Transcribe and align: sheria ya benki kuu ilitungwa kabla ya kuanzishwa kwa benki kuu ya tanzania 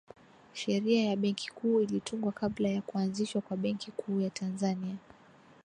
sheria 0.53 1.05
ya 1.09 1.15
benki 1.15 1.51
kuu 1.51 1.81
ilitungwa 1.81 2.31
kabla 2.31 2.69
ya 2.69 2.81
kuanzishwa 2.81 3.41
kwa 3.41 3.57
benki 3.57 3.91
kuu 3.91 4.21
ya 4.21 4.29
tanzania 4.29 4.95